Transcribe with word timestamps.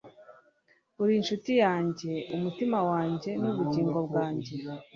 uri 1.01 1.13
inshuti 1.19 1.51
yanjye, 1.63 2.11
umutima 2.35 2.77
wanjye, 2.89 3.29
nubugingo 3.41 3.97
bwanjye 4.07 4.53